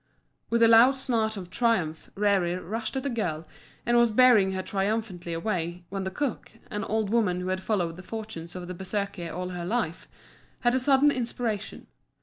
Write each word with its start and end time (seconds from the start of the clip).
With 0.49 0.63
a 0.63 0.67
loud 0.67 0.95
snarl 0.95 1.29
of 1.37 1.51
triumph, 1.51 2.09
Rerir 2.15 2.59
rushed 2.67 2.95
at 2.95 3.03
the 3.03 3.09
girl, 3.11 3.47
and 3.85 3.97
was 3.97 4.09
bearing 4.09 4.53
her 4.53 4.63
triumphantly 4.63 5.31
away, 5.31 5.83
when 5.89 6.05
the 6.05 6.09
cook 6.09 6.53
an 6.71 6.83
old 6.85 7.11
woman 7.11 7.39
who 7.39 7.49
had 7.49 7.61
followed 7.61 7.97
the 7.97 8.01
fortunes 8.01 8.55
of 8.55 8.67
the 8.67 8.73
Bersekir 8.73 9.31
all 9.31 9.49
her 9.49 9.63
life 9.63 10.07
had 10.61 10.73
a 10.73 10.79
sudden 10.79 11.11
inspiration. 11.11 11.85